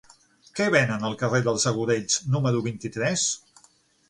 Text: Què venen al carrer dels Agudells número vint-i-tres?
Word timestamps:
Què 0.59 0.65
venen 0.75 1.05
al 1.09 1.17
carrer 1.19 1.41
dels 1.49 1.67
Agudells 1.73 2.17
número 2.37 2.63
vint-i-tres? 2.71 3.29